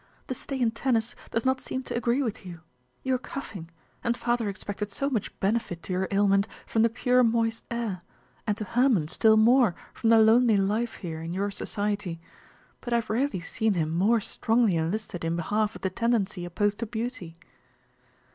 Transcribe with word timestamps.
The 0.25 0.33
stay 0.33 0.59
in 0.59 0.71
Tennis 0.71 1.15
does 1.29 1.45
not 1.45 1.61
seem 1.61 1.83
to 1.83 1.95
agree 1.95 2.23
with 2.23 2.43
you 2.43 2.61
you 3.03 3.13
are 3.13 3.19
coughing, 3.19 3.69
and 4.03 4.17
father 4.17 4.49
expected 4.49 4.89
so 4.89 5.11
much 5.11 5.39
benefit 5.39 5.83
to 5.83 5.93
your 5.93 6.07
ailment 6.09 6.47
from 6.65 6.81
the 6.81 6.89
pure 6.89 7.21
moist 7.23 7.65
air, 7.69 8.01
and 8.47 8.57
to 8.57 8.63
Hermon 8.63 9.09
still 9.09 9.37
more 9.37 9.75
from 9.93 10.09
the 10.09 10.17
lonely 10.17 10.57
life 10.57 10.95
here 10.95 11.21
in 11.21 11.33
your 11.33 11.51
society. 11.51 12.19
But 12.79 12.93
I 12.93 12.95
have 12.95 13.11
rarely 13.11 13.41
seen 13.41 13.75
him 13.75 13.91
more 13.91 14.19
strongly 14.21 14.75
enlisted 14.75 15.23
in 15.23 15.35
behalf 15.35 15.75
of 15.75 15.81
the 15.83 15.91
tendency 15.91 16.45
opposed 16.45 16.79
to 16.79 16.87
beauty." 16.87 17.37